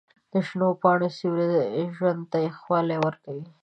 د 0.31 0.33
شنو 0.47 0.69
پاڼو 0.81 1.07
سیوري 1.17 1.61
ژوند 1.97 2.21
ته 2.31 2.37
یخوالی 2.47 2.97
ورکوي. 3.05 3.45